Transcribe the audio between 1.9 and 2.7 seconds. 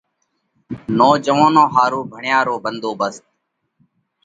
ڀڻيا رو ٻڌوئي